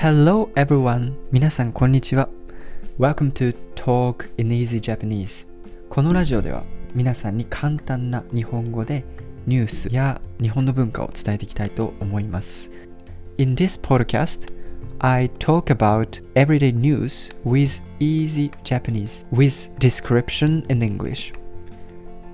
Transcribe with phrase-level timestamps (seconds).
[0.00, 1.14] Hello everyone!
[1.32, 2.28] 皆さんこんにちは。
[3.00, 5.44] Welcome to Talk in Easy Japanese.
[5.88, 6.62] このラジオでは
[6.94, 9.04] 皆さんに簡単な日本語で
[9.48, 12.70] ニュースや日本の文化を伝えていきたいと思います。
[13.38, 14.52] In this podcast,
[15.00, 21.34] I talk about everyday news with easy Japanese with description in English.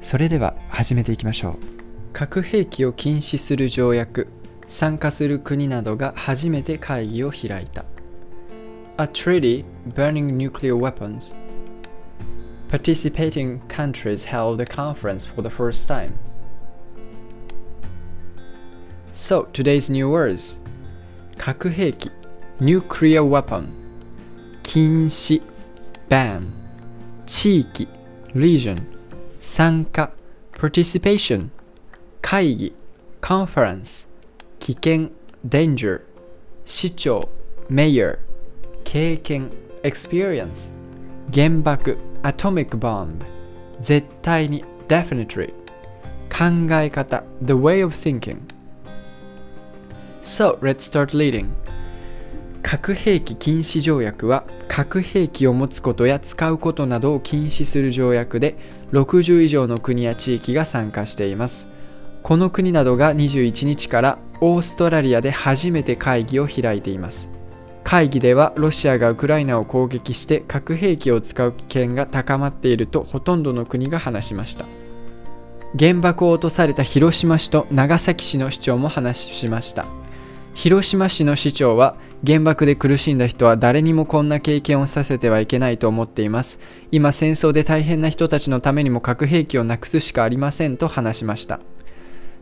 [0.00, 1.56] それでは始めていきましょう。
[2.14, 4.28] 核兵器を禁止する条約
[4.69, 7.85] 参加する国などが初めて会議を開いた
[8.97, 9.63] A treaty
[9.93, 11.33] burning nuclear weapons
[12.69, 16.13] Participating countries held a conference for the first time
[19.13, 20.59] So today's new words
[21.37, 22.11] 核兵器
[22.59, 23.67] nuclear weapon
[24.63, 25.41] 禁止
[26.09, 26.43] ban
[27.25, 27.87] 地域
[28.33, 28.83] region
[29.39, 30.11] 参加
[30.57, 31.49] participation
[32.21, 32.73] 会議
[33.21, 34.05] conference
[34.70, 35.10] 危険
[35.44, 36.02] danger
[36.64, 37.28] 市長
[37.68, 38.18] mayor
[38.84, 39.50] 経験
[39.82, 40.72] experience
[41.32, 43.08] 原爆 atomic bomb
[43.80, 45.48] 絶対に definitely
[46.28, 48.38] 考え方 the way of thinking
[50.22, 51.48] So let's start reading
[52.62, 58.56] 核兵器禁止条約は核兵器を持つことや使うことなどを禁止する条約で
[58.92, 61.68] 60以上の国や地域が参加しています
[62.22, 67.30] この国などが21日からオーストラリアで初めて会議を開いています。
[67.84, 74.66] 会議ではロシアがウクライナを攻撃して核兵器を使う危険が高まっているとほとんどの国が話しました。
[75.78, 79.86] 原爆を落とされた広島市と長崎市の市長も話しました
[80.52, 81.94] 広島市の市長は
[82.26, 86.60] 原爆で苦しんだ人は誰にもこんな経験をさせてはいけないと思っています。
[86.90, 91.60] 今戦争で大変な人たちのためにも核兵器をなくすしかありませんと話しました。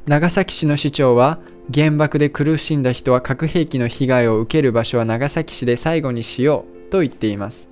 [0.06, 1.38] 長崎市の市長は
[1.72, 7.68] 原爆で苦しんだ人は核兵器の被害を受ける場所は長崎市で最後にしようと言っています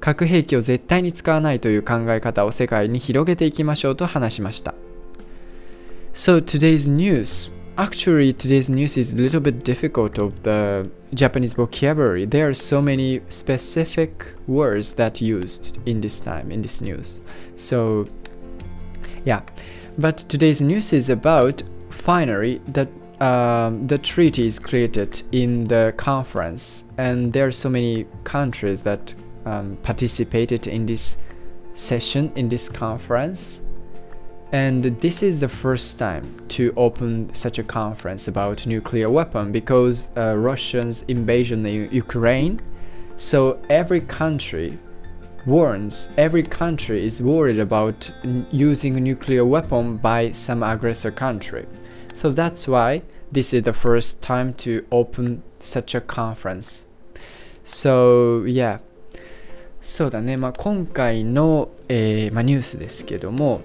[0.00, 4.74] 核兵器を絶対に使わないという考え方を世界に広げていきましょうと話しました
[6.14, 12.26] So today's news Actually, today's news is a little bit difficult of the Japanese vocabulary.
[12.26, 17.22] There are so many specific words that used in this time in this news.
[17.56, 18.08] So,
[19.24, 19.40] yeah.
[19.96, 22.88] But today's news is about finally that
[23.22, 29.14] um, the treaty is created in the conference, and there are so many countries that
[29.46, 31.16] um, participated in this
[31.74, 33.62] session in this conference.
[34.50, 40.08] And this is the first time to open such a conference about nuclear weapon because
[40.16, 42.60] uh, Russia's invasion in Ukraine.
[43.16, 44.78] So every country
[45.46, 48.10] warns every country is worried about
[48.50, 51.66] using a nuclear weapon by some aggressor country.
[52.22, 53.02] So that's why
[53.32, 56.86] this is the first time to open such a conference.
[57.64, 58.78] So yeah.
[59.80, 63.62] そうだね、まあ、今回の、えーまあ、ニュースですけども、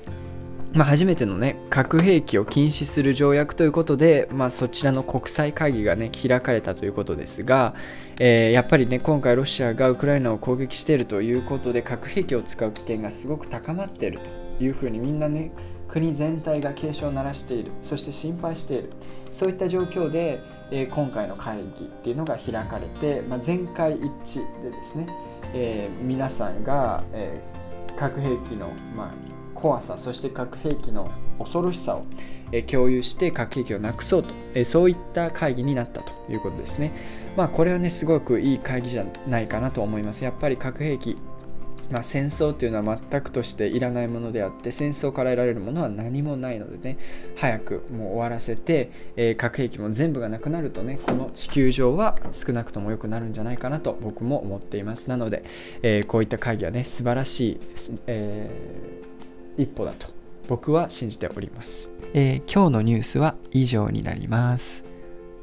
[0.73, 7.75] まあ、初めてのね核兵器を禁止する条約ということで、まあ、そちらの国際会議がね開かれたということですが、
[8.19, 14.19] えーやっぱりね今回ロシアがウクライナを攻撃しているということで核兵器を使う危険がすごく高まっている
[14.57, 15.51] というふうにみんなね
[15.87, 18.91] 国全体が警鐘を鳴らしているそして心配している
[19.31, 25.07] そういった状況で、えー今回の会議っていうのが開かれて、まあ、全会一致でですね、
[25.53, 27.57] えー皆さんが、えー
[27.97, 29.11] 核兵器の、まあ、
[29.55, 31.09] 怖さそして核兵器の
[31.39, 32.05] 恐ろしさを、
[32.51, 36.93] え共有して核兵器をなくそうと、えそういった会議になったということですね。
[37.35, 40.23] まあこれはねすごくいい会議じゃないかなと思います。
[40.23, 41.17] やっぱり核兵器
[41.91, 46.97] まあ、戦争というのは全くとしていらないものであって戦争から得られるものは何もないのでね
[47.35, 55.09] 早くもう終わらせて、えー核兵器も全部がなくなるとねこの地球上は少なくとも良くなるんじゃないかなと僕も思っています。
[55.09, 55.43] なので、
[55.81, 57.59] えーこういった会議はね素晴らしい、
[58.07, 60.07] えー一歩だと
[60.47, 64.83] 僕は信じております、え今日のニュースは以上になります。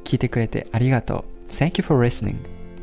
[0.04, 1.50] 聞いてくれてありがとう。
[1.50, 2.36] Thank you for listening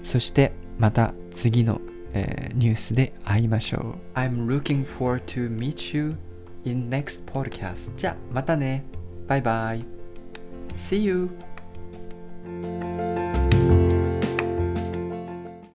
[0.04, 1.80] そしてまた次の、
[2.14, 6.16] えーニュースで会いましょう I'm looking forward to meet you
[6.66, 8.84] in next podcast じゃあまたね
[9.28, 9.86] バイバイ
[10.76, 11.30] See you